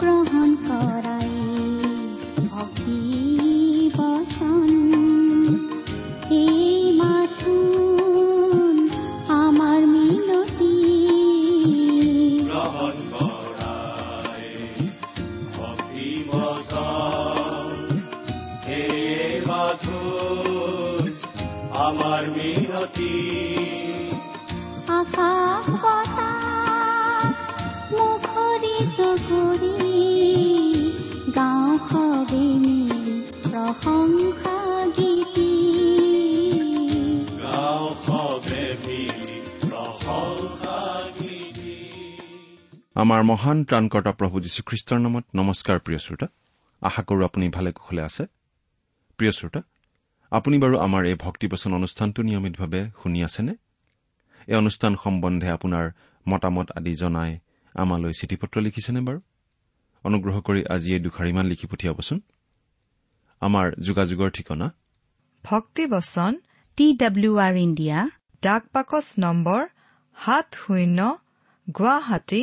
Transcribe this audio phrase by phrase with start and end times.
[0.00, 1.30] গ্ৰহণ কৰাই
[2.48, 3.00] ভক্তি
[3.96, 4.85] বচন
[42.96, 46.26] আমাৰ মহান ত্ৰাণকৰ্তা প্ৰভু যীশুখ্ৰীষ্টৰ নামত নমস্কাৰ প্ৰিয় শ্ৰোতা।
[46.82, 48.24] আশা কৰো আপুনি ভালে কুশলে আছে।
[49.18, 49.60] প্ৰিয় শ্ৰোতা
[50.32, 53.54] আপুনি বাৰু আমাৰ এই ভক্তিবচন অনুষ্ঠানটো নিয়মিতভাৱে শুনি আছেনে?
[54.48, 55.84] এই অনুষ্ঠান সম্বন্ধে আপোনাৰ
[56.26, 57.30] মতামত আদি জনাই
[57.74, 59.20] আমালৈ চিঠি পত্ৰ লিখিছেনে বাৰু?
[60.04, 62.18] অনুগ্ৰহ কৰি আজি এই দুখাৰিমান লিখি পঠিয়াবচোন।
[63.42, 64.66] আমাৰ যোগাযোগৰ ঠিকনা?
[65.44, 66.32] ভক্তিবচন
[66.78, 67.98] টি ডাব্লিউ আৰ ইণ্ডিয়া
[68.42, 69.60] ডাক পাকচ নম্বৰ
[70.16, 70.98] সাত শূন্য
[71.66, 72.42] গুৱাহাটী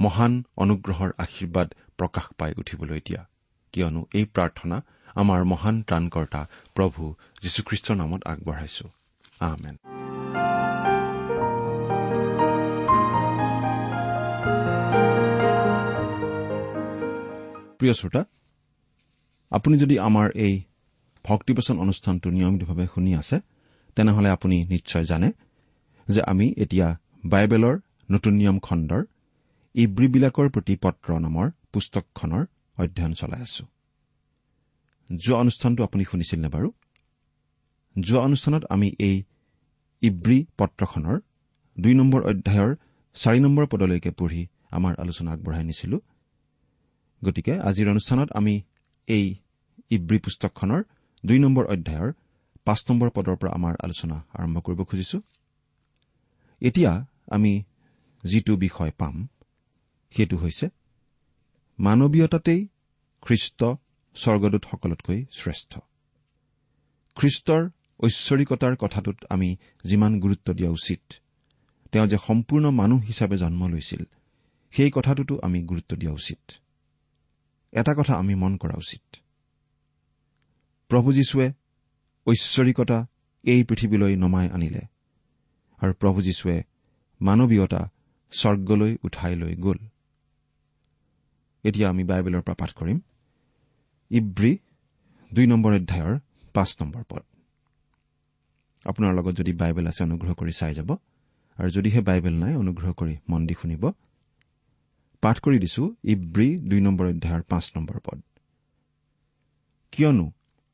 [0.00, 1.68] মহান অনুগ্ৰহৰ আশীৰ্বাদ
[1.98, 3.22] প্ৰকাশ পাই উঠিবলৈ দিয়া।
[3.72, 4.76] কিয়নো এই প্ৰাৰ্থনা
[5.14, 6.40] আমাৰ মহান ত্ৰাণকৰ্তা
[6.74, 7.02] প্ৰভু
[7.42, 8.86] যীশুখ্ৰীষ্টৰ নামত আগবঢ়াইছো।
[9.40, 9.76] আমেন।
[17.78, 18.22] প্ৰিয় শ্ৰোতা
[19.50, 20.54] আপুনি যদি আমাৰ এই
[21.24, 23.36] ভক্তিবচন অনুষ্ঠানটো নিয়মিতভাৱে শুনি আছে
[23.96, 25.32] তেনেহলে আপুনি নিশ্চয় জানে
[26.08, 26.88] যে আমি এতিয়া
[27.26, 27.76] বাইবেলৰ
[28.10, 29.02] নতুন নিয়ম খণ্ডৰ
[29.74, 32.42] ইব্ৰীবিলাকৰ প্ৰতি পত্ৰ নামৰ পুস্তকখনৰ
[32.78, 33.64] অধ্যয়ন চলাই আছো।
[35.10, 36.68] যোৱা অনুষ্ঠানটো আপুনি শুনিছিল নে বাৰু?
[37.96, 39.16] যোৱা অনুষ্ঠানত আমি এই
[40.02, 41.16] ইব্ৰী পত্ৰখনৰ
[41.76, 42.70] দুই নম্বৰ অধ্যায়ৰ
[43.16, 45.96] চাৰি নম্বৰ পদলৈকে পঢ়ি আমাৰ আলোচনা আগবঢ়াই নিছিলো।
[47.22, 48.54] গতিকে আজিৰ অনুষ্ঠানত আমি
[49.08, 49.24] এই
[49.90, 50.80] ইব্ৰী পুস্তকখনৰ
[51.24, 52.10] দুই নম্বৰ অধ্যায়ৰ
[52.66, 55.18] পাঁচ নম্বৰ পদৰ পৰা আমাৰ আলোচনা আৰম্ভ কৰিব খুজিছো।
[56.62, 56.92] এতিয়া
[57.30, 57.52] আমি
[58.24, 59.14] যিটো বিষয় পাম
[60.16, 60.66] সেইটো হৈছে
[61.78, 62.68] মানৱীয়তাতেই
[63.22, 63.64] খ্ৰীষ্ট
[64.14, 65.78] স্বৰ্গদূতসকলতকৈ শ্ৰেষ্ঠ।
[67.16, 67.70] খ্ৰীষ্টৰ
[68.00, 71.00] ঐশ্বৰিকতাৰ কথাটোত আমি যিমান গুৰুত্ব দিয়া উচিত
[71.92, 74.04] তেওঁ যে সম্পূৰ্ণ মানুহ হিচাপে জন্ম লৈছিল
[74.70, 76.50] সেই কথাটোতো আমি গুৰুত্ব দিয়া উচিত।
[77.72, 79.16] এটা কথা আমি মন কৰা উচিত।
[80.88, 81.52] প্ৰভু যীশুৱে
[82.26, 83.06] ঐশ্বৰিকতা
[83.42, 84.80] এই পৃথিৱীলৈ নমাই আনিলে
[85.78, 86.62] আৰু প্ৰভু যীশুৱে
[87.20, 87.90] মানৱীয়তা
[88.30, 89.78] স্বৰ্গলৈ উঠাই লৈ গ'ল।
[91.64, 93.00] এতিয়া আমি বাইবেলৰ পৰা পাঠ কৰিম।
[94.10, 94.58] ইব্ৰী
[95.32, 96.18] দুই নম্বৰ অধ্যায়ৰ
[96.54, 97.22] পাঁচ নম্বৰ পদ।
[98.84, 100.90] আপোনাৰ লগত যদি বাইবেল আছে অনুগ্ৰহ কৰি চাই যাব।
[101.58, 103.92] আৰু যদিহে বাইবেল নাই অনুগ্ৰহ কৰি মন দি শুনিব।
[105.22, 108.20] পাঠ কৰি দিছো ইব্ৰী দুই নম্বৰ অধ্যায়ৰ পাঁচ নম্বৰ পদ।
[109.92, 110.32] কিয়নো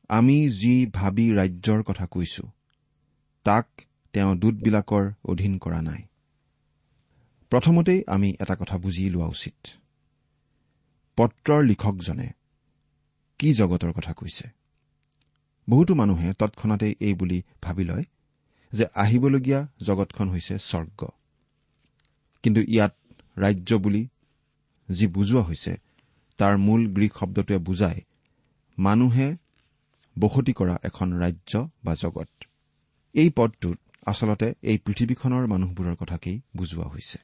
[0.09, 2.43] আমি যি ভাবি ৰাজ্যৰ কথা কৈছো
[3.45, 3.67] তাক
[4.13, 6.01] তেওঁ দূতবিলাকৰ অধীন কৰা নাই।
[7.51, 9.55] প্ৰথমতেই আমি এটা কথা বুজি লোৱা উচিত।
[11.17, 12.27] পত্ৰৰ লিখকজনে
[13.39, 14.49] কি জগতৰ কথা কৈছে?
[15.69, 18.05] বহুতো মানুহে তৎক্ষণাতেই এই বুলি ভাবি লয়
[18.73, 21.07] যে আহিবলগীয়া জগতখন হৈছে স্বৰ্গ।
[22.43, 22.93] কিন্তু ইয়াত
[23.37, 24.07] ৰাজ্য বুলি
[24.89, 25.73] যি বুজোৱা হৈছে
[26.37, 28.01] তাৰ মূল গ্ৰীক শব্দটোৱে বুজায়
[28.77, 29.35] মানুহে
[30.19, 32.29] বসতি কৰা এখন ৰাজ্য বা জগত।
[33.13, 37.19] এই পদটোত আচলতে এই পৃথিৱীখনৰ মানুহবোৰৰ কথাকেই বুজোৱা হৈছে।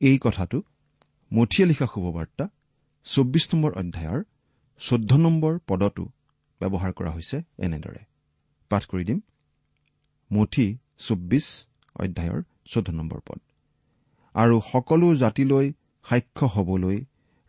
[0.00, 0.62] এই কথাটো
[1.32, 2.48] মঠিয়ে লিখা শুভবাৰ্তা
[3.06, 4.20] চৌব্বিছ নম্বৰ অধ্যায়ৰ
[4.80, 6.04] চৈধ্য নম্বৰ পদতো
[6.60, 8.00] ব্যৱহাৰ কৰা হৈছে এনেদৰে।
[8.70, 9.18] পাঠ কৰি দিম।
[10.30, 10.66] মঠি
[10.98, 11.46] চৌব্বিছ
[11.96, 13.38] অধ্যায়ৰ চৈধ্য নম্বৰ পদ।
[14.34, 15.66] আৰু সকলো জাতিলৈ
[16.06, 16.98] সাক্ষ্য হবলৈ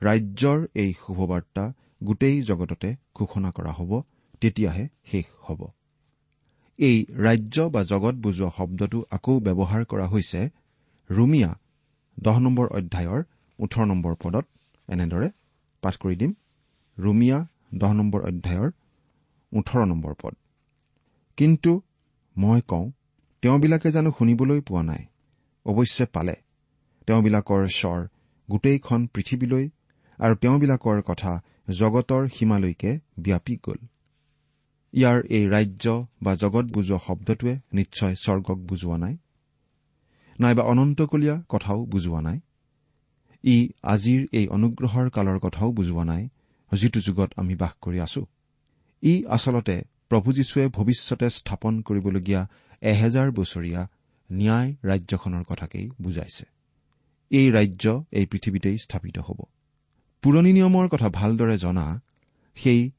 [0.02, 1.64] ৰাজ্যৰ এই শুভবাৰ্তা
[2.04, 3.92] গোটেই জগততে ঘোষণা কৰা হ'ব
[4.42, 5.62] তেতিয়াহে শেষ হ'ব।
[6.80, 10.40] এই ৰাজ্য বা জগত বুজোৱা শব্দটো আকৌ ব্যৱহাৰ কৰা হৈছে
[11.10, 11.52] ৰুমিয়া
[12.18, 13.22] দহ নম্বৰ অধ্যায়ৰ
[13.60, 14.46] ওঠৰ নম্বৰ পদত
[14.88, 15.28] এনেদৰে
[15.88, 16.34] পাঠ কৰি দিম।
[17.00, 17.40] ৰুমিয়া
[17.76, 18.72] দহ নম্বৰ অধ্যায়ৰ
[19.54, 20.36] ওঠৰ নম্বৰ পদ।
[21.38, 21.82] কিন্তু
[22.38, 22.92] মই কওঁ
[23.42, 25.06] তেওঁবিলাকে জানো শুনিবলৈ পোৱা নাই।
[25.66, 26.36] অৱশ্যে পালে।
[27.08, 28.08] তেওঁবিলাকৰ স্বৰ
[28.52, 29.70] গোটেইখন পৃথিৱীলৈ
[30.20, 33.80] আৰু তেওঁবিলাকৰ কথা জগতৰ সীমালৈকে ব্যাপি গ'ল।
[34.94, 39.18] ইয়াৰ এই ৰাজ্য বা জগত বুজোৱা শব্দটোৱে নিশ্চয় স্বৰ্গক বুজোৱা নাই।
[40.40, 42.40] নাইবা অনন্তকলীয়া কথাও বুজোৱা নাই।
[43.44, 46.30] ই আজিৰ এই অনুগ্ৰহৰ কালৰ কথাও বুজোৱা নাই
[46.74, 48.26] যিটো যুগত আমি বাস কৰি আছো।
[49.04, 52.48] ই আচলতে প্ৰভু যীশুৱে ভৱিষ্যতে স্থাপন কৰিবলগীয়া
[52.82, 53.88] এহেজাৰ বছৰীয়া
[54.32, 56.46] ন্যায় ৰাজ্যখনৰ কথাকেই বুজাইছে।
[57.32, 59.44] এই ৰাজ্য এই পৃথিৱীতেই স্থাপিত হ'ব।
[60.22, 62.02] পুৰণি নিয়মৰ কথা ভালদৰে জনা
[62.56, 62.92] সেই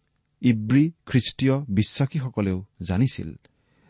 [0.43, 3.35] ইব্ৰী খ্ৰীষ্টীয় বিশ্বাসীসকলেও জানিছিল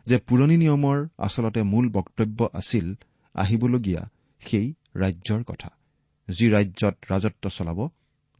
[0.06, 2.94] যে পুৰণি নিয়মৰ আচলতে মূল বক্তব্য আছিল
[3.34, 4.10] আহিবলগীয়া
[4.40, 5.77] সেই ৰাজ্যৰ কথা।
[6.28, 7.88] যি ৰাজ্যত ৰাজত্ব চলাব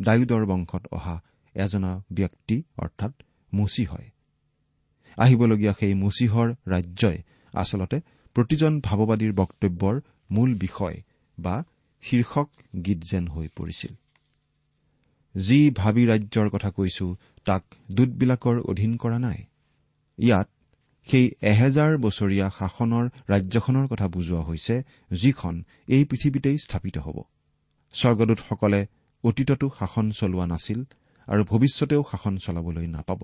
[0.00, 1.23] ডায়ুদৰ বংশত অহা
[1.55, 3.12] এজনা ব্যক্তি অৰ্থাৎ
[3.55, 4.11] মুচি হয়।
[5.17, 7.19] আহিবলগীয়া সেই মুচিহৰ ৰাজ্যই
[7.52, 8.00] আচলতে
[8.35, 10.00] প্ৰতিজন ভাৱবাদীৰ বক্তব্যৰ
[10.31, 11.02] মূল বিষয়
[11.38, 11.64] বা
[12.02, 12.49] শীৰ্ষক
[12.85, 13.93] গীত যেন হৈ পৰিছিল।
[15.37, 19.44] যি ভাবি ৰাজ্যৰ কথা কৈছো তাক দূতবিলাকৰ অধীন কৰা নাই।
[20.19, 20.49] ইয়াত
[21.06, 27.23] সেই এহেজাৰ বছৰীয়া শাসনৰ ৰাজ্যখনৰ কথা বুজোৱা হৈছে যিখন এই পৃথিৱীতেই স্থাপিত হ'ব।
[27.94, 28.81] স্বৰ্গদূতসকলে
[29.25, 30.81] অতীততো শাসন চলোৱা নাছিল
[31.29, 33.20] আৰু ভৱিষ্যতেও শাসন চলাবলৈ নাপাব।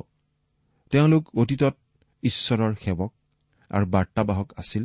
[0.93, 1.75] তেওঁলোক অতীতত
[2.23, 3.13] ঈশ্বৰৰ সেৱক
[3.71, 4.85] আৰু বাৰ্তাবাহক আছিল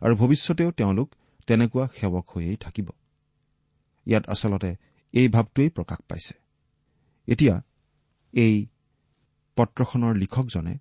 [0.00, 1.08] আৰু ভৱিষ্যতেও তেওঁলোক
[1.46, 2.88] তেনেকুৱা সেৱক হৈয়েই থাকিব।
[4.06, 4.70] ইয়াত আচলতে
[5.14, 6.34] এই ভাৱটোৱেই প্ৰকাশ পাইছে।
[7.28, 7.54] এতিয়া
[8.34, 8.54] এই
[9.56, 10.74] পত্ৰখনৰ লিখকজনে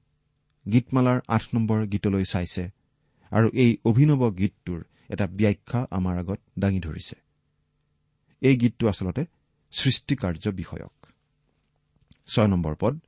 [0.65, 2.63] গীতমালাৰ আঠ নম্বৰ গীতলৈ চাইছে
[3.31, 7.15] আৰু এই অভিনৱ গীতটোৰ এটা ব্যাখ্যা আমাৰ আগত দাঙি ধৰিছে।
[8.45, 9.23] এই গীতটো আচলতে
[9.71, 10.95] সৃষ্টিকাৰ্য বিষয়ক।
[12.27, 12.99] ছয় নম্বৰ পদ।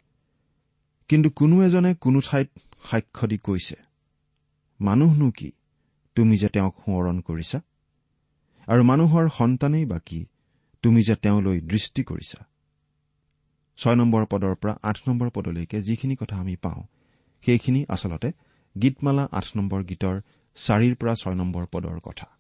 [1.10, 2.50] কিন্তু কোনো এজনে কোনো ঠাইত
[2.92, 3.76] সাক্ষ্য দি কৈছে
[4.80, 5.50] মানুহনো কি?
[6.16, 7.60] তুমি যে তেওঁক সোঁৱৰণ কৰিছা?
[8.68, 10.20] আৰু মানুহৰ সন্তানেই বা কি?
[10.84, 12.40] তুমি যে তেওঁলৈ দৃষ্টি কৰিছা?
[13.80, 16.82] ছয় নম্বৰ পদৰ পৰা আঠ নম্বৰ পদলৈকে যিখিনি কথা আমি পাওঁ
[17.44, 18.32] সেইখিনি আচলতে
[18.76, 20.16] গীতমালা আঠ নম্বৰ গীতৰ
[20.58, 22.37] চাৰিৰ পৰা ছয় নম্বৰ পদৰ কথা।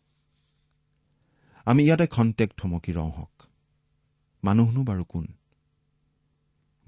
[1.67, 3.43] আমি ইয়াতে খন্তেক থমকি ৰওঁ হওক।
[4.43, 5.25] মানুহনো বাৰু কোন?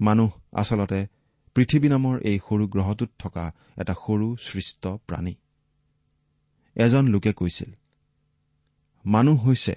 [0.00, 1.00] মানুহ আচলতে
[1.54, 5.34] পৃথিৱী নামৰ এই সৰু গ্ৰহটোত থকা এটা সৰু সৃষ্ট প্ৰাণী।
[6.74, 7.70] এজন লোকে কৈছিল
[9.04, 9.74] মানুহ হৈছে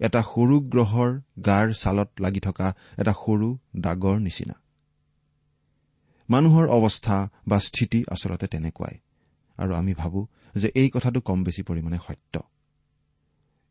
[0.00, 4.54] এটা সৰু গ্ৰহৰ গাৰ ছালত লাগি থকা এটা সৰু দাগৰ নিচিনা।
[6.30, 8.96] মানুহৰ অৱস্থা বা স্থিতি আচলতে তেনেকুৱাই।
[9.58, 12.40] আৰু আমি ভাবো যে এই কথাটো কম বেছি পৰিমাণে সত্য।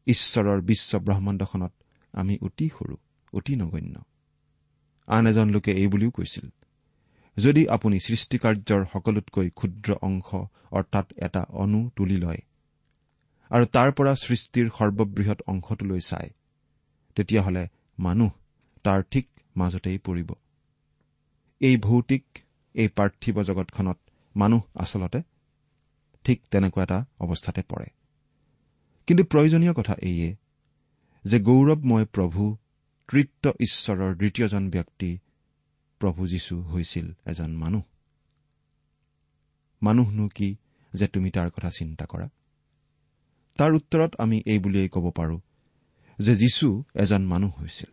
[0.08, 1.74] ঈশ্বৰৰ বিশ্ব ব্ৰহ্মাণ্ডখনত
[2.13, 2.96] আমি অতি সৰু
[3.34, 3.96] অতি নগণ্য।
[5.08, 6.46] আন এজন লোকে এই বুলিও কৈছিল
[7.38, 10.29] যদি আপুনি সৃষ্টিকাৰ্যৰ সকলোতকৈ ক্ষুদ্ৰ অংশ
[10.72, 12.41] অৰ্থাৎ এটা অণু তুলি লয়
[13.51, 16.29] আৰু তাৰ পৰা সৃষ্টিৰ সৰ্ববৃহৎ অংশটোলৈ চায়
[17.18, 17.63] তেতিয়াহ'লে
[18.00, 18.32] মানুহ
[18.86, 19.25] তাৰ ঠিক
[19.56, 20.29] মাজতেই পৰিব।
[21.62, 22.25] এই ভৌতিক
[22.75, 24.00] এই পাৰ্থিৱ জগতখনত
[24.36, 25.20] মানুহ আচলতে
[26.25, 27.88] ঠিক তেনেকুৱা এটা অৱস্থাতে পৰে।
[29.10, 30.36] কিন্তু প্ৰয়োজনীয় কথা এইয়ে
[31.25, 32.56] যে গৌৰৱময় প্ৰভু
[33.08, 35.18] তৃত্ব ঈশ্বৰৰ দ্বিতীয়জন ব্যক্তি
[36.00, 37.82] প্ৰভু যীশু হৈছিল এজন মানুহ।
[39.82, 40.56] মানুহনো কি
[40.94, 42.30] যে তুমি তাৰ কথা চিন্তা কৰা?
[43.58, 45.39] তাৰ উত্তৰত আমি এই বুলিয়েই ক'ব পাৰো
[46.20, 47.92] যে যীশু এজন মানুহ হৈছিল।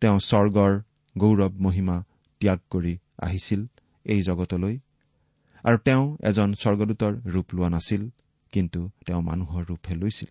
[0.00, 0.82] তেওঁ স্বৰ্গৰ
[1.18, 2.04] গৌৰৱ মহিমা
[2.40, 3.66] ত্যাগ কৰি আহিছিল
[4.04, 4.78] এই জগতলৈ
[5.64, 8.10] আৰু তেওঁ এজন স্বৰ্গদূতৰ ৰূপ লোৱা নাছিল।
[8.54, 10.30] কিন্তু তেওঁ মানুহৰ ৰূপহে লৈছিল।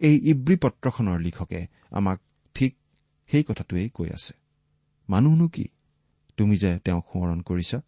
[0.00, 1.60] এই ইব্ৰী পত্ৰখনৰ লিখকে
[1.90, 2.18] আমাক
[2.56, 2.72] ঠিক
[3.30, 4.32] সেই কথাটোৱেই কৈ আছে।
[5.08, 5.64] মানুহনো কি?
[6.38, 7.78] তুমি যে তেওঁক সোঁৱৰণ কৰিছা?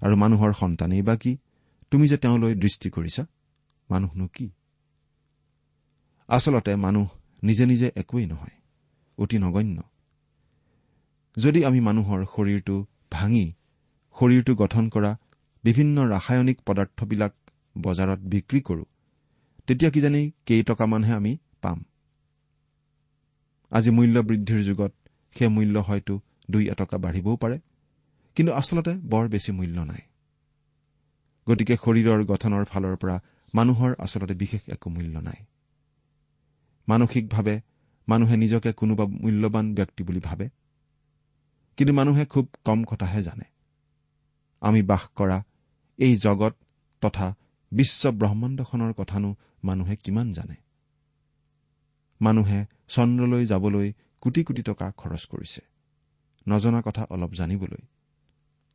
[0.00, 1.32] আৰু মানুহৰ সন্তানেই বা কি?
[1.92, 3.22] তুমি যে তেওঁলৈ দৃষ্টি কৰিছা?
[3.90, 4.46] মানুহনো কি?
[6.28, 7.06] আচলতে মানুহ
[7.42, 8.56] নিজে নিজে একোৱেই নহয়
[9.18, 9.78] অতি নগণ্য।
[11.36, 12.76] যদি আমি মানুহৰ শৰীৰটো
[13.12, 13.46] ভাঙি
[14.16, 15.10] শৰীৰটো গঠন কৰা
[15.64, 17.32] বিভিন্ন ৰাসায়নিক পদাৰ্থবিলাক
[17.80, 18.84] বজাৰত বিক্ৰী কৰো।
[19.66, 21.32] তেতিয়া কিজানি কেইটকামানহে আমি
[21.62, 21.84] পাম।
[23.70, 24.92] আজি মূল্য বৃদ্ধিৰ যুগত
[25.36, 26.20] সেই মূল্য হয়তো
[26.50, 27.58] দুই এটকা বাঢ়িবও পাৰে
[28.36, 30.02] কিন্তু আচলতে বৰ বেছি মূল্য নাই।
[31.46, 33.16] গতিকে শৰীৰৰ গঠনৰ ফালৰ পৰা
[33.54, 35.44] মানুহৰ আচলতে বিশেষ একো মূল্য নাই।
[36.88, 37.60] মানসিকভাৱে
[38.08, 40.48] মানুহে নিজকে কোনোবা মূল্যৱান ব্যক্তি বুলি ভাবে
[41.76, 43.44] কিন্তু মানুহে খুব কম কথাহে জানে।
[44.60, 45.44] আমি বাস কৰা
[45.98, 46.54] এই জগত
[47.00, 47.34] তথা
[47.72, 49.34] বিশ্ব ব্ৰহ্মাণ্ডখনৰ কথানো
[49.64, 50.56] মানুহে কিমান জানে?
[52.20, 55.60] মানুহে চন্দ্ৰলৈ যাবলৈ কোটি কোটি টকা খৰচ কৰিছে।
[56.48, 57.82] নজনা কথা অলপ জানিবলৈ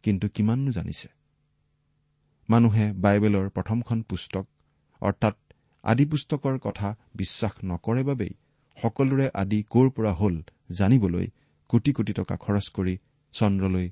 [0.03, 1.07] কিন্তু কিমাননো জানিছে?
[2.50, 4.45] মানুহে বাইবেলৰ প্ৰথমখন পুস্তক
[5.01, 5.35] অৰ্থাৎ
[5.83, 8.33] আদি পুস্তকৰ কথা বিশ্বাস নকৰে বাবেই
[8.77, 10.35] সকলোৰে আদি ক'ৰ পৰা হ'ল
[10.71, 11.27] জানিবলৈ
[11.69, 12.97] কোটি কোটি টকা খৰচ কৰি
[13.33, 13.88] চন্দ্ৰলৈ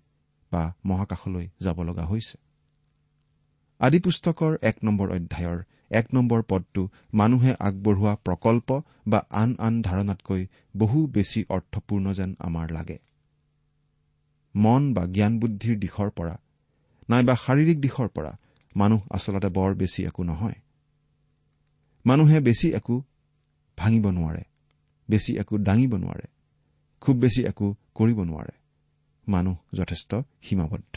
[0.52, 2.38] বা মহাকাশলৈ যাব লগা হৈছে।
[3.82, 5.60] আদি পুস্তকৰ এক নম্বৰ অধ্যায়ৰ
[5.92, 6.82] এক নম্বৰ পদটো
[7.14, 8.70] মানুহে আগবঢ়োৱা প্ৰকল্প
[9.08, 10.42] বা আন আন ধাৰণাতকৈ
[10.78, 12.98] বহু বেছি অৰ্থপূৰ্ণ যেন আমাৰ লাগে।
[14.56, 16.36] মন বা জ্ঞান বুদ্ধিৰ দিশৰ পৰা
[17.10, 18.32] নাইবা শাৰীৰিক দিশৰ পৰা
[18.76, 20.58] মানুহ আচলতে বৰ বেছি একো নহয়।
[22.06, 22.96] মানুহে বেছি একো
[23.78, 24.44] ভাঙিব নোৱাৰে
[25.10, 26.28] বেছি একো দাঙিব নোৱাৰে
[27.02, 28.54] খুব বেছি একো কৰিব নোৱাৰে।
[29.28, 30.12] মানুহ যথেষ্ট
[30.42, 30.96] সীমাবদ্ধ।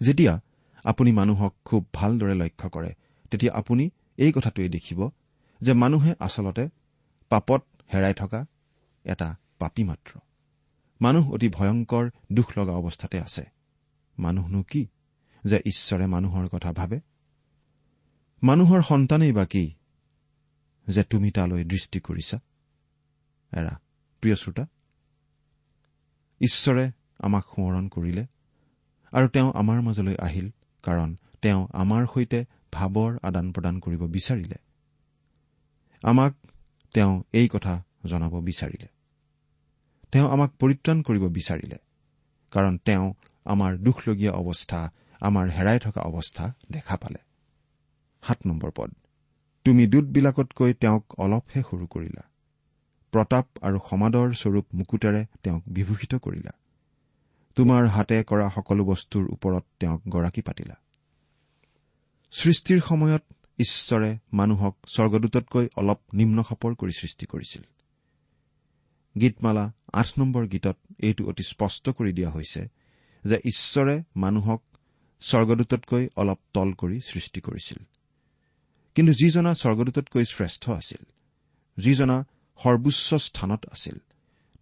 [0.00, 0.40] যেতিয়া
[0.84, 2.94] আপুনি মানুহক খুব ভালদৰে লক্ষ্য কৰে
[3.30, 5.10] তেতিয়া আপুনি এই কথাটোৱেই দেখিব
[5.60, 6.68] যে মানুহে আচলতে
[7.28, 8.46] পাপত হেৰাই থকা
[9.04, 10.18] এটা পাপী মাত্ৰ।
[11.00, 13.44] মানুহ অতি ভয়ংকৰ দুখ লগা অৱস্থাতে আছে।
[14.18, 14.86] মানুহনো কি
[15.44, 17.00] যে ঈশ্বৰে মানুহৰ কথা ভাবে?
[18.42, 19.74] মানুহৰ সন্তানেই বা কি
[20.88, 22.36] যে তুমি তালৈ দৃষ্টি কৰিছা?
[23.52, 23.80] এৰা
[24.20, 24.66] প্ৰিয় শ্ৰোতা
[26.40, 28.26] ঈশ্বৰে আমাক সোঁৱৰণ কৰিলে
[29.12, 30.50] আৰু তেওঁ আমাৰ মাজলৈ আহিল।
[30.82, 34.56] কাৰণ তেওঁ আমাৰ সৈতে ভাৱৰ আদান প্ৰদান কৰিব বিচাৰিলে।
[36.02, 36.32] আমাক
[36.94, 37.74] তেওঁ এই কথা
[38.06, 38.88] জনাব বিচাৰিলে।
[40.12, 41.76] তেওঁ আমাক পৰিত্ৰাণ কৰিব বিচাৰিলে
[42.52, 47.20] কাৰণ তেওঁ আমাৰ দুখলগীয়া অৱস্থা আমাৰ হেৰাই থকা অৱস্থা দেখা পালে।
[48.22, 48.90] সাত নম্বৰ পদ।
[49.64, 52.22] তুমি দূতবিলাকতকৈ তেওঁক অলপহে সৰু কৰিলা।
[53.12, 56.52] প্ৰতাপ আৰু সমাদৰ স্বৰূপ মুকুটেৰে তেওঁক বিভূষিত কৰিলা।
[57.56, 60.76] তোমাৰ হাতে কৰা সকলো বস্তুৰ ওপৰত তেওঁক গৰাকী পাতিলা।
[62.32, 63.22] সৃষ্টিৰ সময়ত
[63.58, 67.62] ঈশ্বৰে মানুহক স্বৰ্গদূততকৈ অলপ নিম্নখাপৰ কৰি সৃষ্টি কৰিছিল।
[69.20, 72.62] গীতমালা আঠ নম্বৰ গীতত এইটো অতি স্পষ্ট কৰি দিয়া হৈছে
[73.24, 74.62] যে ঈশ্বৰে মানুহক
[75.20, 77.78] স্বৰ্গদূততকৈ অলপ তল কৰি সৃষ্টি কৰিছিল।
[78.94, 81.02] কিন্তু যিজনা স্বৰ্গদূততকৈ শ্ৰেষ্ঠ আছিল
[81.78, 82.16] যিজনা
[82.58, 83.98] সৰ্বোচ্চ স্থানত আছিল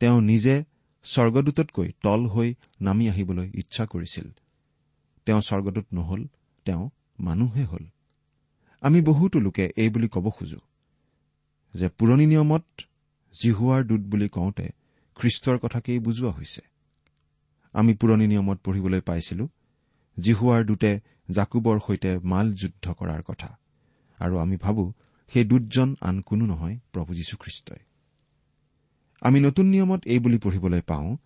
[0.01, 0.65] তেওঁ নিজে
[1.05, 4.27] স্বৰ্গদূততকৈ তল হৈ নামি আহিবলৈ ইচ্ছা কৰিছিল।
[5.27, 6.27] তেওঁ স্বৰ্গদূত নহল
[6.65, 6.91] তেওঁ
[7.21, 7.85] মানুহে হ'ল।
[8.81, 10.61] আমি বহুতো লোকে এই বুলি ক'ব খোজো
[11.75, 12.65] যে পুৰণি নিয়মত
[13.43, 14.67] জিহুৱাৰ দূত বুলি কওঁতে
[15.17, 16.63] খ্ৰীষ্টৰ কথাকেই বুজোৱা হৈছে।
[17.73, 19.49] আমি পুৰণি নিয়মত পঢ়িবলৈ পাইছিলো
[20.19, 23.59] জিহুৱাৰ দূতে জাকুবৰ সৈতে মাল যুদ্ধ কৰাৰ কথা।
[24.19, 24.93] আৰু আমি ভাবো
[25.33, 27.90] সেই দূতজন আন কোনো নহয় প্ৰভু যীশুখ্ৰীষ্টই।
[29.21, 31.17] আমি নতুন নিয়মত এই বুলি পঢ়িবলৈ পাওঁ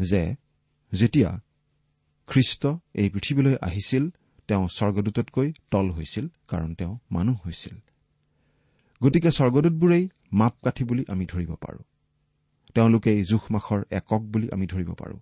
[0.00, 0.34] যে
[0.92, 1.40] যেতিয়া
[2.26, 4.10] খ্ৰীষ্ট এই পৃথিৱীলৈ আহিছিল
[4.48, 7.76] তেওঁ স্বৰ্গদূততকৈ তল হৈছিল কাৰণ তেওঁ মানুহ হৈছিল।
[9.02, 11.82] গতিকে স্বৰ্গদূতবোৰেই মাপকাঠি বুলি আমি ধৰিব পাৰো।
[12.74, 15.16] তেওঁলোকেই জোখমাখৰ একক বুলি আমি ধৰিব পাৰো।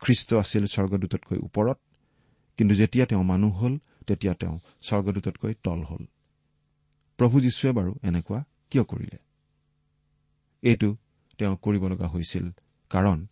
[0.00, 1.78] খ্ৰীষ্ট আছিল স্বৰ্গদূততকৈ ওপৰত
[2.56, 6.04] কিন্তু যেতিয়া তেওঁ মানুহ হ'ল তেতিয়া তেওঁ স্বৰ্গদূততকৈ তল হ'ল।
[7.18, 9.18] প্ৰভু যীশুৱে বাৰু এনেকুৱা কিয় কৰিলে?
[10.62, 10.96] এইটো
[11.38, 12.50] তেওঁ কৰিব লগা হৈছিল
[12.90, 13.26] কাৰণ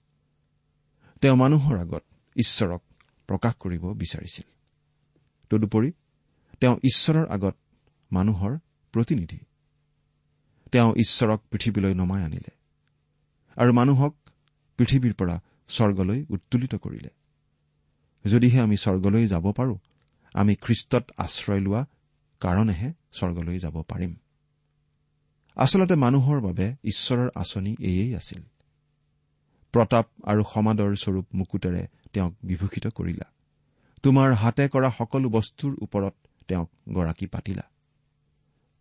[1.20, 2.04] তেওঁ মানুহৰ আগত
[2.36, 2.82] ঈশ্বৰক
[3.28, 4.46] প্ৰকাশ কৰিব বিচাৰিছিল।
[5.50, 5.92] তদুপৰি
[6.60, 7.56] তেওঁ ঈশ্বৰৰ আগত
[8.12, 8.52] মানুহৰ
[8.94, 9.38] প্ৰতিনিধি।
[10.72, 12.52] তেওঁ ঈশ্বৰক পৃথিৱীলৈ নমাই আনিলে
[13.56, 14.14] আৰু মানুহক
[14.78, 15.36] পৃথিৱীৰ পৰা
[15.68, 17.10] স্বৰ্গলৈ উত্তোলিত কৰিলে।
[18.24, 19.74] যদিহে আমি স্বৰ্গলৈ যাব পাৰো
[20.34, 21.82] আমি খ্ৰীষ্টত আশ্ৰয় লোৱা
[22.40, 24.12] কাৰণেহে স্বৰ্গলৈ যাব পাৰিম।
[25.56, 28.42] আচলতে মানুহৰ বাবে ঈশ্বৰৰ আঁচনি এয়েই আছিল।
[29.72, 33.32] প্ৰতাপ আৰু সমাদৰ স্বৰূপ মুকুটেৰে তেওঁক বিভূষিত কৰিলা।
[34.02, 36.14] তোমাৰ হাতে কৰা সকলো বস্তুৰ ওপৰত
[36.48, 37.62] তেওঁক গৰাকী পাতিলা।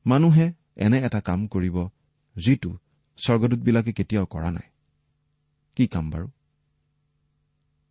[0.05, 1.87] মানুহে এনে এটা কাম কৰিব
[2.35, 2.77] যিটো
[3.17, 4.67] স্বৰ্গদূতবিলাকে কেতিয়াও কৰা নাই।
[5.75, 6.27] কি কাম বাৰু?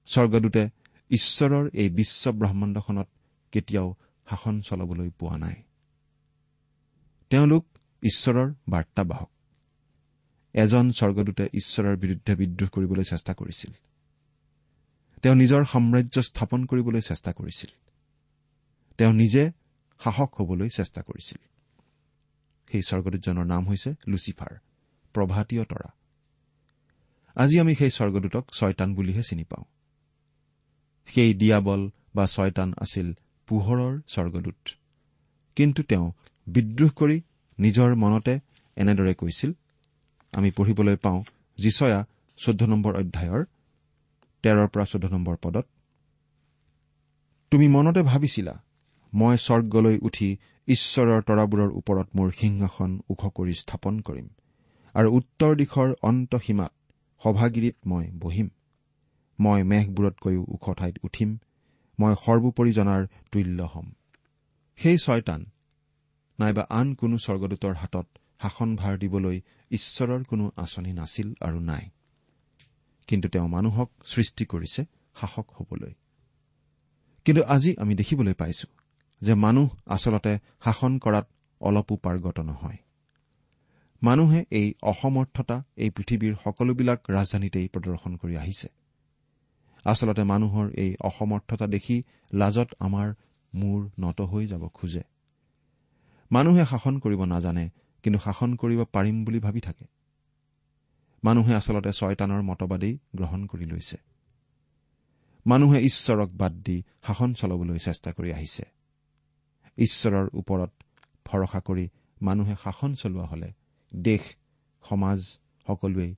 [0.07, 0.69] স্বৰ্গদূতে
[1.11, 3.09] ঈশ্বৰৰ এই বিশ্ব ব্ৰহ্মাণ্ডখনত
[3.53, 3.95] কেতিয়াও
[4.31, 5.55] শাসন চলাবলৈ পোৱা নাই।
[7.31, 7.67] তেওঁলোক
[8.03, 9.31] ঈশ্বৰৰ বাৰ্তাবাহক
[10.55, 13.73] এজন স্বৰ্গদূতে ঈশ্বৰৰ বিৰুদ্ধে বিদ্ৰোহ কৰিবলৈ চেষ্টা কৰিছিল।
[15.23, 17.71] তেওঁ নিজৰ সাম্ৰাজ্য স্থাপন কৰিবলৈ চেষ্টা কৰিছিল।
[18.99, 19.53] তেওঁ নিজে
[20.01, 21.39] সাহস হবলৈ চেষ্টা কৰিছিল।
[22.69, 24.59] সেই স্বৰ্গদূতজনৰ নাম হৈছে লুচিফাৰ
[25.15, 25.91] প্ৰভাতীয় তৰা।
[27.35, 29.65] আজি আমি সেই স্বৰ্গদূতক ছয়তান বুলিহে চিনি পাওঁ।
[31.07, 33.15] সেই দিয়াবল বা ছয়তান আছিল
[33.47, 34.69] পোহৰৰ স্বৰ্গদূত।
[35.57, 36.13] কিন্তু তেওঁ
[36.47, 37.21] বিদ্ৰোহ কৰি
[37.61, 38.35] নিজৰ মনতে
[38.77, 39.51] এনেদৰে কৈছিল
[40.33, 41.21] আমি পঢ়িবলৈ পাওঁ
[41.59, 42.01] যিচয়া
[42.39, 43.43] চৈধ্য নম্বৰ অধ্যায়ৰ
[44.45, 45.67] তেৰৰ পৰা চৈধ্য নম্বৰ পদত
[47.53, 48.55] তুমি মনতে ভাবিছিলা
[49.13, 50.29] মই স্বৰ্গলৈ উঠি
[50.69, 54.27] ঈশ্বৰৰ তৰাবোৰৰ ওপৰত মোৰ সিংহাসন ওখ কৰি স্থাপন কৰিম
[54.95, 56.73] আৰু উত্তৰ দিশৰ অন্তসীমাত
[57.23, 58.49] সভাগিৰিত মই বহিম।
[59.39, 61.31] মই মেঘবোৰতকৈও ওখ ঠাইত উঠিম
[61.99, 63.03] মই সৰ্বোপৰি জনাৰ
[63.33, 63.87] তুল্য হ'ম।
[64.79, 65.41] সেই ছয়তান
[66.41, 68.07] নাইবা আন কোনো স্বৰ্গদূতৰ হাতত
[68.43, 71.85] শাসনভাৰ দিবলৈ ঈশ্বৰৰ কোনো আঁচনি নাছিল আৰু নাই।
[73.07, 74.85] কিন্তু তেওঁ মানুহক সৃষ্টি কৰিছে
[75.21, 75.93] শাসক হবলৈ।
[77.25, 78.67] কিন্তু আজি আমি দেখিবলৈ পাইছো
[79.23, 81.27] যে মানুহ আচলতে শাসন কৰাত
[81.61, 82.79] অলপো পাৰ্গত নহয়।
[84.03, 88.69] মানুহে এই অসমৰ্থতা এই পৃথিৱীৰ সকলোবিলাক ৰাজধানীতেই প্ৰদৰ্শন কৰি আহিছে।
[89.85, 92.03] আচলতে মানুহৰ এই অসমৰ্থতা দেখি
[92.35, 93.09] লাজত আমাৰ
[93.55, 95.03] মূৰ নত হৈ যাব খোজে।
[96.33, 97.71] মানুহে শাসন কৰিব নাজানে
[98.03, 99.85] কিন্তু শাসন কৰিব পাৰিম বুলি ভাবি থাকে।
[101.25, 103.97] মানুহে আচলতে ছয়তানৰ মতবাদেই গ্ৰহণ কৰি লৈছে।
[105.47, 108.65] মানুহে ঈশ্বৰক বাদ দি শাসন চলাবলৈ চেষ্টা কৰি আহিছে।
[109.77, 110.71] ঈশ্বৰৰ ওপৰত
[111.25, 111.89] ভৰসা কৰি
[112.23, 113.53] মানুহে শাসন চলোৱা হলে
[113.95, 114.37] দেশ
[114.89, 115.19] সমাজ
[115.67, 116.15] সকলোৱেই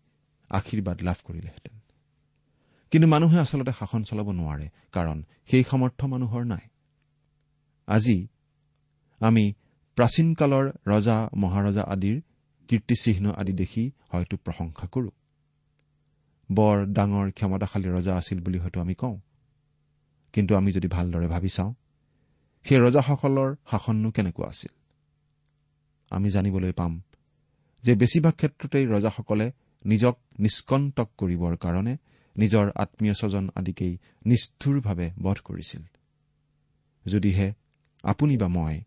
[0.51, 1.79] আশীৰ্বাদ লাভ কৰিলেহেঁতেন।
[2.91, 6.69] কিন্তু মানুহে আচলতে শাসন চলাব নোৱাৰে কাৰণ সেই সামৰ্থ্য মানুহৰ নাই।
[7.87, 8.29] আজি
[9.21, 9.55] আমি
[9.97, 12.21] প্ৰাচীন কালৰ ৰজা মহাৰজা আদিৰ
[12.69, 15.11] কীৰ্তিচিহ্ন আদি দেখি হয়তো প্ৰশংসা কৰো।
[16.53, 19.21] বৰ ডাঙৰ ক্ষমতাশালী ৰজা আছিল বুলি হয়তো আমি কওঁ।
[20.33, 21.75] কিন্তু আমি যদি ভালদৰে ভাবি চাওঁ
[22.65, 24.73] সেই ৰজাসকলৰ শাসননো কেনেকুৱা আছিল?
[26.11, 27.03] আমি জানিবলৈ পাম
[27.83, 29.53] যে বেছিভাগ ক্ষেত্ৰতেই ৰজাসকলে
[29.85, 31.97] নিজক নিষ্কণ্টক কৰিবৰ কাৰণে
[32.37, 35.83] নিজৰ আত্মীয় স্বজন আদিকেই নিষ্ঠুৰভাৱে বধ কৰিছিল।
[37.07, 37.55] যদিহে
[38.03, 38.81] আপুনি বা মই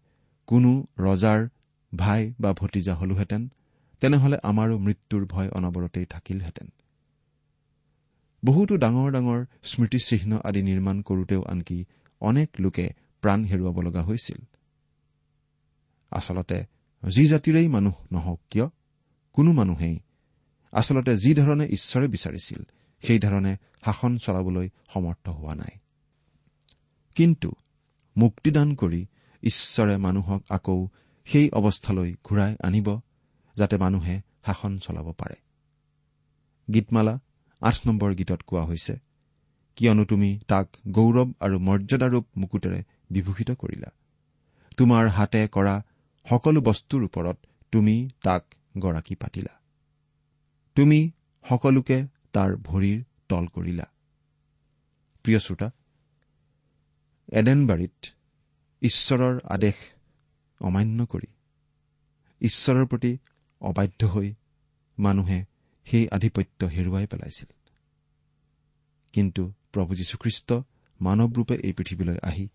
[0.48, 1.48] কোনো ৰজাৰ
[1.96, 3.50] ভাই বা ভতিজা হলোহেঁতেন
[4.00, 6.68] তেনেহলে আমাৰো মৃত্যুৰ ভয় অনবৰতেই থাকিলহেঁতেন।
[8.46, 11.86] বহুতো ডাঙৰ ডাঙৰ স্মৃতিচিহ্ন আদি নিৰ্মাণ কৰোতেও আনকি
[12.22, 12.90] অনেক লোকে
[13.22, 14.46] প্ৰাণ হেৰুৱাব লগা হৈছিল।
[16.12, 16.66] আচলতে
[17.04, 18.68] যি জাতিৰেই মানুহ নহওক কিয়
[19.34, 20.00] কোনো মানুহেই
[20.72, 22.64] আচলতে যিধৰণে ঈশ্বৰে বিচাৰিছিল
[23.02, 25.80] সেইধৰণে শাসন চলাবলৈ সমৰ্থ হোৱা নাই।
[27.16, 27.52] কিন্তু
[28.18, 29.06] মুক্তিদান কৰি
[29.46, 30.88] ঈশ্বৰে মানুহক আকৌ
[31.28, 32.88] সেই অৱস্থালৈ ঘূৰাই আনিব
[33.56, 35.36] যাতে মানুহে শাসন চলাব পাৰে।
[36.74, 37.20] গীতমালা
[37.62, 38.96] আঠ নম্বৰ গীতত কোৱা হৈছে
[39.78, 43.90] কিয়নো তুমি তাক গৌৰৱ আৰু মৰ্যাদাৰূপ মুকুটেৰে বিভূষিত কৰিলা।
[44.78, 45.76] তোমাৰ হাতে কৰা
[46.26, 47.38] সকলো বস্তুৰ ওপৰত
[47.72, 48.44] তুমি তাক
[48.78, 49.54] গৰাকী পাতিলা।
[50.76, 51.00] তুমি
[51.50, 51.98] সকলোকে
[52.34, 53.86] তাৰ ভৰিৰ তল কৰিলা।
[55.26, 55.68] প্ৰিয় শ্ৰোতা
[57.34, 58.16] এডেনবাৰীত
[58.82, 59.76] ঈশ্বৰৰ আদেশ
[60.62, 61.28] অমান্য কৰি।
[62.42, 63.18] ঈশ্বৰৰ প্ৰতি
[63.62, 64.34] অবাধ্য হৈ
[65.00, 65.46] মানুহে
[65.86, 67.48] সেই আধিপত্য হেৰুৱাই পেলাইছিল।
[69.14, 70.54] কিন্তু প্ৰভু যীশুখ্ৰীষ্ট
[71.02, 72.50] মানৱৰূপে এই পৃথিৱীলৈ আহি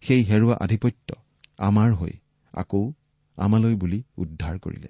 [0.00, 1.14] সেই হেৰুৱা আধিপত্য
[1.58, 2.12] আমাৰ হৈ
[2.52, 2.92] আকৌ
[3.36, 4.88] আমালৈ বুলি উদ্ধাৰ কৰিলে।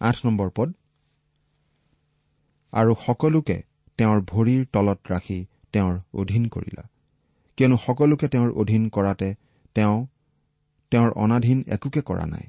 [0.00, 0.72] আঠ নম্বৰ পদ।
[2.72, 3.62] আৰু সকলোকে
[3.98, 6.88] তেওঁৰ ভৰিৰ তলত ৰাখি তেওঁৰ অধীন কৰিলা।
[7.56, 9.34] কিয়নো সকলোকে তেওঁৰ অধীন কৰাতে
[9.74, 10.06] তেওঁ
[10.90, 12.46] তেওঁৰ অনাধীন একোকে কৰা নাই।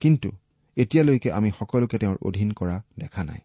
[0.00, 0.30] কিন্তু
[0.76, 3.38] এতিয়ালৈকে আমি সকলোকে তেওঁৰ অধীন কৰা দেখা নাই।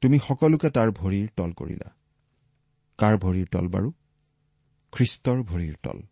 [0.00, 1.94] তুমি সকলোকে তাৰ ভৰিৰ তল কৰিলা।
[2.98, 3.92] কাৰ ভৰিৰ তল বাৰু?
[4.92, 6.02] খ্ৰীষ্টৰ ভৰিৰ তল।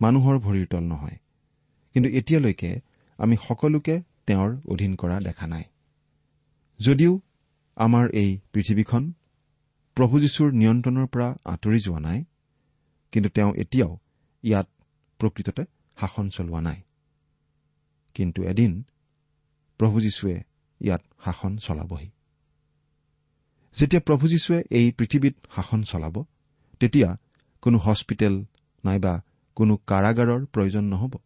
[0.00, 1.18] মানুহৰ ভৰিৰ তল নহয়।
[1.94, 2.80] কিন্তু এতিয়ালৈকে
[3.16, 5.64] আমি সকলোকে তেওঁৰ অধীন কৰা দেখা নাই।
[6.78, 7.20] যদিও
[7.76, 9.12] আমাৰ এই পৃথিৱীখন
[9.98, 12.24] প্ৰভু যীশুৰ নিয়ন্ত্ৰণৰ পৰা আঁতৰি যোৱা নাই
[13.12, 13.98] কিন্তু তেওঁ এতিয়াও
[14.42, 14.68] ইয়াত
[15.18, 15.64] প্ৰকৃততে
[16.00, 16.82] শাসন চলোৱা নাই।
[18.14, 18.84] কিন্তু এদিন
[19.78, 20.42] প্ৰভু যীশুৱে
[20.80, 22.10] ইয়াত শাসন চলাবহি।
[23.76, 26.24] যেতিয়া প্ৰভু যীশুৱে এই পৃথিৱীত শাসন চলাব
[26.80, 27.16] তেতিয়া
[27.62, 28.44] কোনো হস্পিটেল
[28.84, 29.22] নাইবা
[29.54, 31.18] কোনো কাৰাগাৰৰ প্ৰয়োজন নহ'ব।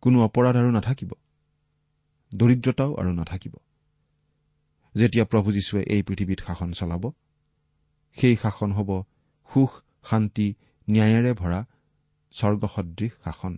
[0.00, 1.12] কোনো অপৰাধ আৰু নাথাকিব।
[2.34, 3.54] দৰিদ্ৰতাও আৰু নাথাকিব।
[4.96, 7.12] যেতিয়া প্ৰভু যীশুৱে এই পৃথিৱীত শাসন চলাব
[8.18, 8.90] সেই শাসন হ'ব।
[9.50, 9.70] সুখ
[10.10, 10.46] শান্তি
[10.88, 11.60] ন্যায়েৰে ভৰা
[12.34, 13.54] স্বৰ্গসদৃশ শাসন।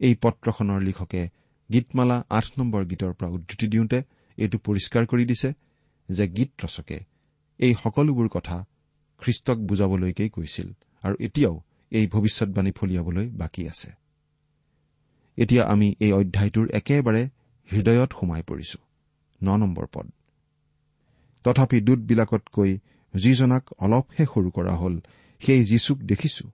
[0.00, 1.22] এই পত্ৰখনৰ লিখকে
[1.70, 3.98] গীতমালা আঠ নম্বৰ গীতৰ পৰা উদ্ধতি দিওঁতে
[4.38, 5.48] এইটো পৰিষ্কাৰ কৰি দিছে
[6.08, 6.98] যে গীত ৰচকে
[7.60, 8.56] এই সকলোবোৰ কথা
[9.22, 10.68] খ্ৰীষ্টক বুজাবলৈকেই কৈছিল
[11.04, 11.56] আৰু এতিয়াও
[11.92, 13.90] এই ভৱিষ্যৎবাণী ফলিয়াবলৈ বাকী আছে।
[15.38, 17.22] এতিয়া আমি এই অধ্যায়টোৰ একেবাৰে
[17.68, 18.78] হৃদয়ত সোমাই পৰিছো।
[19.40, 20.06] ন নম্বৰ পদ।
[21.44, 22.72] তথাপি দূতবিলাকতকৈ
[23.14, 25.00] যিজনাক অলপহে সৰু কৰা হল
[25.40, 26.50] সেই যীচুক দেখিছো।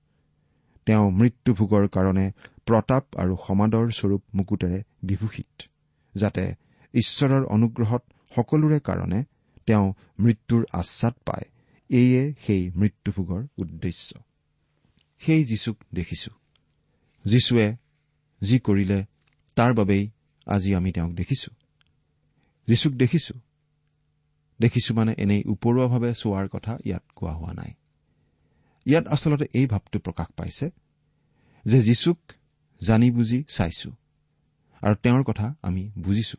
[0.87, 2.33] তেওঁ মৃত্যুভোগৰ কাৰণে
[2.67, 5.63] প্ৰতাপ আৰু সমাদৰ স্বৰূপ মুকুটেৰে বিভূষিত
[6.15, 6.55] যাতে
[6.95, 8.03] ঈশ্বৰৰ অনুগ্ৰহত
[8.37, 9.25] সকলোৰে কাৰণে
[9.67, 11.45] তেওঁ মৃত্যুৰ আশ্বাদ পায়।
[11.89, 14.15] এয়ে সেই মৃত্যুভোগৰ উদ্দেশ্য।
[15.19, 16.31] সেই যীচুক দেখিছো।
[17.25, 17.77] যীশুৱে
[18.43, 19.05] যি কৰিলে
[19.55, 20.11] তাৰ বাবেই
[20.47, 21.55] আজি আমি তেওঁক দেখিছো।
[22.67, 23.35] যীচুক দেখিছো।
[24.61, 27.73] দেখিছো মানে এনেই ওপৰুৱাভাৱে চোৱাৰ কথা ইয়াত কোৱা হোৱা নাই।
[28.87, 30.67] ইয়াত আচলতে এই ভাৱটো প্ৰকাশ পাইছে
[31.65, 32.19] যে যীচুক
[32.81, 33.91] জানি বুজি চাইছো
[34.83, 36.39] আৰু তেওঁৰ কথা আমি বুজিছো।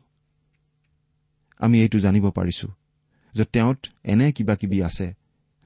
[1.60, 2.68] আমি এইটো জানিব পাৰিছো
[3.34, 5.08] যে তেওঁত এনে কিবা কিবি আছে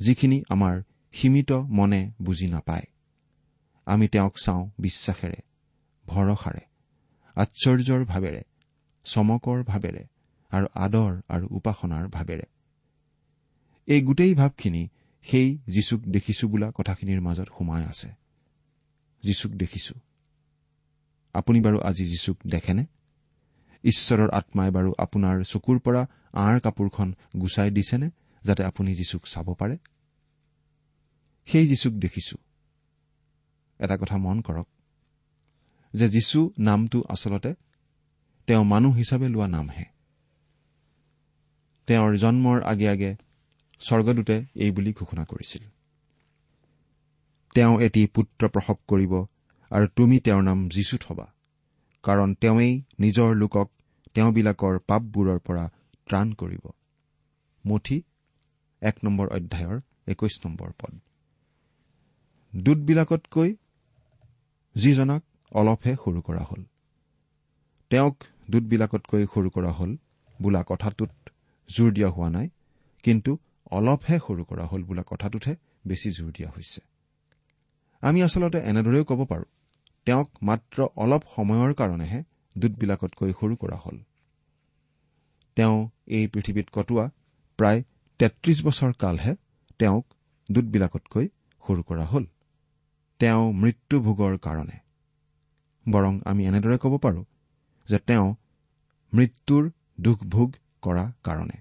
[0.01, 0.75] যিখিনি আমাৰ
[1.13, 2.87] সীমিত মনে বুজি নাপায়।
[3.87, 5.39] আমি তেওঁক চাওঁ বিশ্বাসেৰে
[6.07, 6.63] ভৰসাৰে
[7.37, 8.43] আশ্চৰ্যৰ ভাৱেৰে
[9.07, 10.03] চমকৰ ভাৱেৰে
[10.51, 12.43] আৰু আদৰ আৰু উপাসনাৰ ভাৱেৰে
[13.87, 14.89] এই গোটেই ভাৱখিনি
[15.23, 18.09] সেই যীচুক দেখিছো বোলা কথাখিনিৰ মাজত সোমাই আছে।
[19.23, 19.95] যীচুক দেখিছো।
[21.33, 22.87] আপুনি বাৰু আজি যীচুক দেখেনে?
[23.83, 28.11] ঈশ্বৰৰ আত্মাই বাৰু আপোনাৰ চকুৰ পৰা আঁৰ কাপোৰখন গুচাই দিছেনে
[28.43, 29.77] যাতে আপুনি যীচুক চাব পাৰে?
[31.47, 32.37] সেই যীচুক দেখিছো।
[33.79, 34.69] এটা কথা মন কৰক
[35.93, 37.55] যে যীচু নামটো আচলতে
[38.47, 39.96] তেওঁ মানুহ হিচাপে লোৱা নামহে।
[41.89, 43.11] তেওঁৰ জন্মৰ আগে আগে
[43.81, 45.65] স্বৰ্গদূতে এই বুলি ঘোষণা কৰিছিল।
[47.55, 49.13] তেওঁ এটি পুত্ৰ প্ৰসৱ কৰিব
[49.71, 51.27] আৰু তুমি তেওঁৰ নাম যীচু থবা
[52.05, 53.69] কাৰণ তেওঁৱেই নিজৰ লোকক
[54.15, 55.65] তেওঁবিলাকৰ পাপবোৰৰ পৰা
[56.07, 56.65] ত্ৰাণ কৰিব।
[57.67, 57.99] মঠি
[58.83, 60.95] এক নম্বৰ অধ্যায়ৰ একৈশ নম্বৰ পদ।
[62.53, 63.51] দূতবিলাকতকৈ
[64.75, 65.23] যিজনাক
[65.53, 66.63] অলপহে সৰু কৰা হল
[67.91, 68.17] তেওঁক
[68.51, 69.97] দূতবিলাকতকৈ সৰু কৰা হল
[70.41, 71.26] বোলা কথাটোত
[71.69, 72.49] জোৰ দিয়া হোৱা নাই
[73.05, 73.33] কিন্তু
[73.71, 75.55] অলপহে সৰু কৰা হল বোলা কথাটোতহে
[75.87, 76.81] বেছি জোৰ দিয়া হৈছে।
[78.03, 79.49] আমি আচলতে এনেদৰেও ক'ব পাৰোঁ
[80.07, 82.21] তেওঁক মাত্ৰ অলপ সময়ৰ কাৰণেহে
[82.57, 83.97] দূতবিলাকতকৈ সৰু কৰা হল।
[85.57, 85.77] তেওঁ
[86.07, 87.05] এই পৃথিৱীত কটোৱা
[87.59, 87.81] প্ৰায়
[88.21, 89.33] তেত্ৰিশ বছৰ কালহে
[89.79, 90.05] তেওঁক
[90.49, 91.27] দূতবিলাকতকৈ
[91.65, 92.25] সৰু কৰা হল।
[93.21, 94.77] তেওঁ মৃত্যুভোগৰ কাৰণে।
[95.87, 97.25] বৰং আমি এনেদৰে ক'ব পাৰোঁ
[97.89, 98.29] যে তেওঁ
[99.13, 100.51] মৃত্যুৰ দুখভোগ
[100.87, 101.59] কৰা কাৰণে।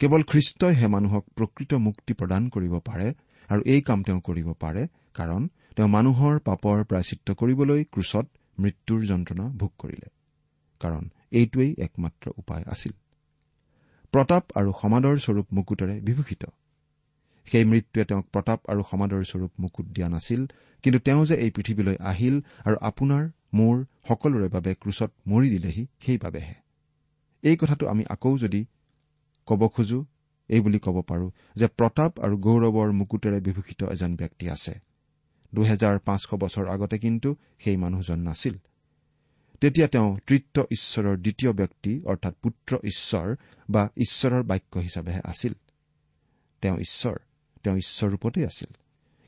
[0.00, 3.08] কেৱল খ্ৰীষ্টইহে মানুহক প্ৰকৃত মুক্তি প্ৰদান কৰিব পাৰে
[3.48, 4.82] আৰু এই কাম তেওঁ কৰিব পাৰে
[5.14, 8.26] কাৰণ তেওঁ মানুহৰ পাপৰ প্ৰায়চিত্ৰ কৰিবলৈ ক্ৰুচত
[8.58, 10.08] মৃত্যুৰ যন্ত্ৰণা ভোগ কৰিলে।
[10.80, 12.94] কাৰণ এইটোৱেই একমাত্ৰ উপায় আছিল।
[14.14, 16.42] প্ৰতাপ আৰু সমাদৰ স্বৰূপ মুকুটেৰে বিভূষিত।
[17.48, 20.40] সেই মৃত্যুৱে তেওঁক প্ৰতাপ আৰু সমাদৰ স্বৰূপ মুকুট দিয়া নাছিল
[20.84, 23.76] কিন্তু তেওঁ যে এই পৃথিৱীলৈ আহিল আৰু আপোনাৰ মোৰ
[24.08, 26.56] সকলোৰে বাবে ক্ৰুচত মৰি দিলেহি সেইবাবেহে।
[27.42, 28.66] এই কথাটো আমি আকৌ যদি
[29.46, 30.04] ক'ব খোজো
[30.48, 34.80] এই বুলি ক'ব পাৰো যে প্ৰতাপ আৰু গৌৰৱৰ মুকুটেৰে বিভূষিত এজন ব্যক্তি আছে।
[35.54, 38.58] দুহেজাৰ পাঁচশ বছৰ আগতে কিন্তু সেই মানুহজন নাছিল।
[39.60, 43.36] তেতিয়া তেওঁ তৃতীয় ঈশ্বৰৰ দ্বিতীয় ব্যক্তি অৰ্থাৎ পুত্ৰ ঈশ্বৰ
[43.70, 45.54] বা ঈশ্বৰৰ বাক্য হিচাপেহে আছিল।
[46.60, 47.16] তেওঁ ঈশ্বৰ
[47.62, 48.76] তেওঁ ঈশ্বৰ ৰূপতেই আছিল।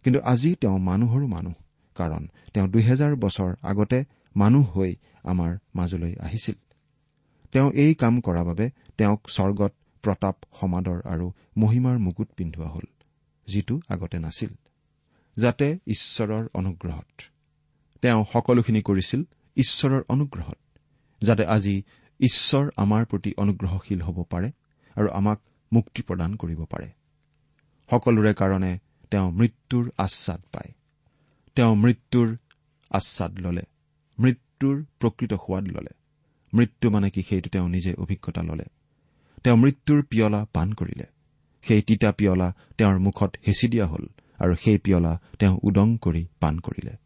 [0.05, 1.53] কিন্তু আজি তেওঁ মানুহৰো মানুহ
[1.94, 4.05] কাৰণ তেওঁ দুহেজাৰ বছৰ আগতে
[4.37, 4.94] মানুহ হৈ
[5.25, 6.55] আমাৰ মাজলৈ আহিছিল।
[7.52, 9.72] তেওঁ এই কাম কৰাৰ বাবে তেওঁক স্বৰ্গত
[10.04, 12.86] প্ৰতাপ সমাদৰ আৰু মহিমাৰ মুকুট পিন্ধোৱা হ'ল
[13.46, 14.52] যিটো আগতে নাছিল
[15.36, 17.22] যাতে ঈশ্বৰৰ অনুগ্ৰহত।
[18.02, 19.24] তেওঁ সকলোখিনি কৰিছিল
[19.56, 20.58] ঈশ্বৰৰ অনুগ্ৰহত
[21.22, 21.82] যাতে আজি
[22.20, 24.48] ঈশ্বৰ আমাৰ প্ৰতি অনুগ্ৰহশীল হ'ব পাৰে
[24.96, 25.38] আৰু আমাক
[25.72, 26.88] মুক্তি প্ৰদান কৰিব পাৰে।
[27.90, 28.78] সকলোৰে কাৰণে
[29.10, 30.72] তেওঁ মৃত্যুৰ আশ্বাদ পায়।
[31.54, 32.36] তেওঁ মৃত্যুৰ
[32.90, 33.62] আশ্বাদ ললে
[34.18, 35.99] মৃত্যুৰ প্ৰকৃত সোৱাদ ললে।
[36.54, 38.64] মৃত্যু মানে কি সেইটো তেওঁ নিজে অভিজ্ঞতা ললে।
[39.44, 41.04] তেওঁ মৃত্যুৰ পিয়লা পান কৰিলে।
[41.62, 44.06] সেই তিতা পিয়লা তেওঁৰ মুখত হেঁচি দিয়া হ'ল
[44.38, 46.96] আৰু সেই পিয়লা তেওঁ উদং কৰি পাণ কৰিলে।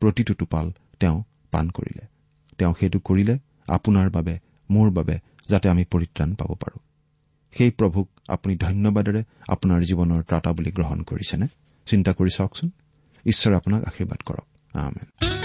[0.00, 2.06] প্ৰতিটো টোপাল তেওঁ পাণ কৰিলে।
[2.58, 3.38] তেওঁ সেইটো কৰিলে
[3.68, 4.38] আপোনাৰ বাবে
[4.70, 6.78] মোৰ বাবে যাতে আমি পৰিত্ৰাণ পাব পাৰো।
[7.58, 11.46] সেই প্ৰভুক আপুনি ধন্যবাদেৰে আপোনাৰ জীৱনৰ ত্ৰাতা বুলি গ্ৰহণ কৰিছেনে?
[11.86, 12.70] চিন্তা কৰি চাওকচোন।
[13.26, 15.41] ঈশ্বৰে আপোনাক আশীৰ্বাদ কৰক।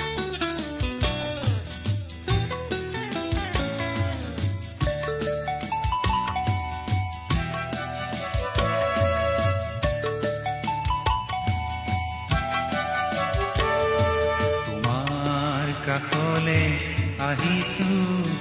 [17.29, 17.89] আহিছো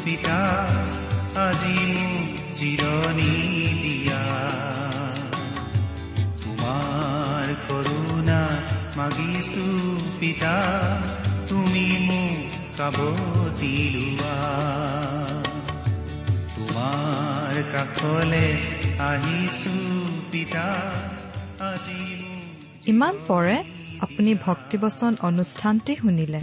[0.05, 0.41] পিতা
[1.47, 2.27] আজি মোক
[2.59, 3.33] জিৰণি
[3.83, 4.23] দিয়া
[6.43, 8.41] তোমাৰ কৰোণা
[8.97, 9.67] মাগিছো
[10.21, 10.55] পিতা
[11.49, 12.39] তুমি মোক
[12.79, 14.37] কাবতি লোৱা
[16.55, 18.47] তোমাৰ কাষলে
[19.11, 19.77] আহিছো
[20.33, 20.67] পিতা
[21.71, 22.01] আজি
[22.93, 23.57] ইমান পৰে
[24.01, 26.43] আপুনি ভক্তিবচন অনুষ্ঠানটি শুনিলে।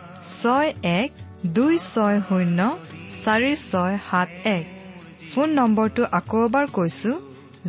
[0.23, 0.69] ছয়
[1.01, 1.09] এক
[1.57, 2.59] দুই ছয় শূন্য
[3.23, 4.65] চাৰি ছয় সাত এক।
[5.31, 7.11] ফোন নম্বৰটো আকৌ এবাৰ কৈছো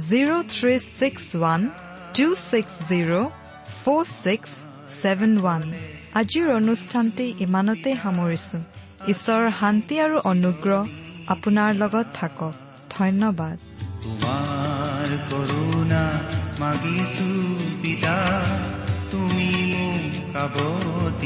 [0.08, 1.60] zero' three six one
[2.14, 3.30] two six zero'
[3.80, 4.50] four six
[5.00, 5.62] seven one.
[6.20, 8.58] আজিৰ অনুষ্ঠানটি ইমানতে সামৰিছো।
[9.12, 10.82] ঈশ্বৰৰ শান্তি আৰু অনুগ্ৰহ
[11.34, 12.54] আপোনাৰ লগত থাকক।
[12.90, 13.56] ধন্যবাদ।
[14.02, 16.04] তোমাৰ কৰোণা
[16.60, 17.28] মাগিছো
[17.82, 18.16] পিতা।
[20.34, 21.22] মোক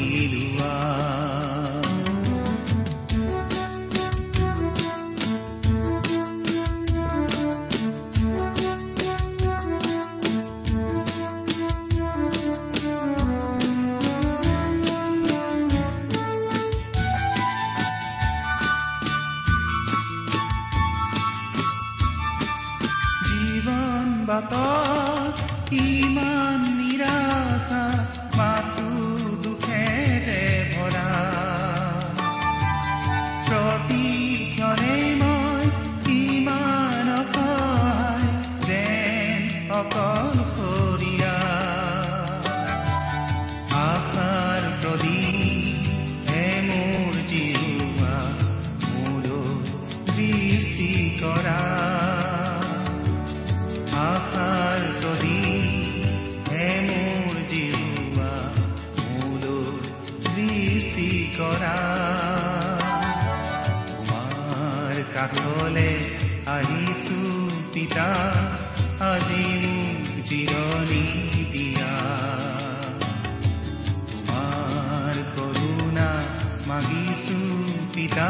[77.97, 78.29] পিতা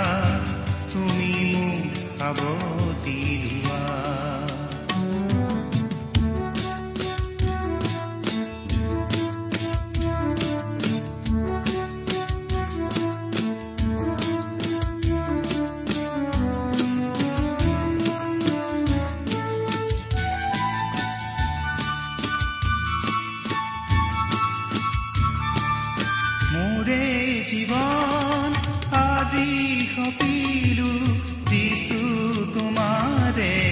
[0.91, 1.81] তুমি মোক
[2.17, 3.96] সাৱতি লোৱা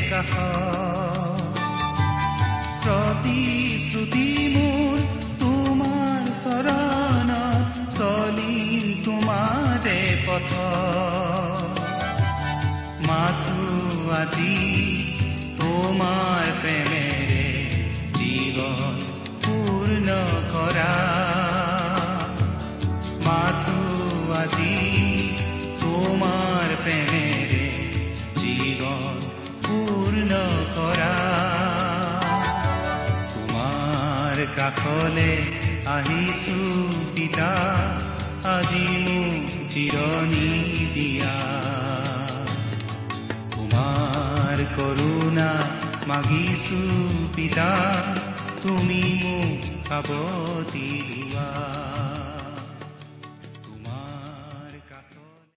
[0.10, 0.34] কাষ
[2.84, 5.00] প্ৰতিশ্ৰুতি মোৰ
[5.42, 7.32] তোমাৰ চৰণ
[7.98, 10.52] চলিম তোমাৰে পথ
[13.08, 13.66] মাথো
[14.20, 14.56] আজি
[15.62, 17.48] তোমাৰ প্ৰেমেৰে
[18.20, 18.96] জীৱন
[19.46, 20.18] পূৰ্ণ
[20.54, 20.94] কৰা
[23.28, 23.80] মাথো
[24.42, 24.76] আজি
[25.84, 27.25] তোমাৰ প্ৰেমেৰে
[30.86, 31.14] কৰা
[33.34, 35.32] তোমাৰ কাষলে
[35.88, 36.60] আহিছো
[37.16, 37.52] পিতা
[38.46, 40.50] আজি মোক জিৰণি
[40.94, 41.36] দিয়া।
[43.52, 45.50] তোমাৰ কৰোণা
[46.08, 46.82] মাগিছো
[47.36, 47.70] পিতা
[48.62, 50.08] তুমি মোক খাব
[50.74, 51.85] দিলোৱা